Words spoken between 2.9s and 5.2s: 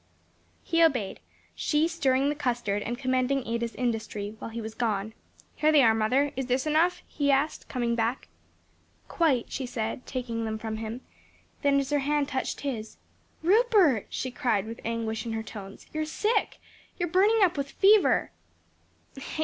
commending Ada's industry, while he was gone.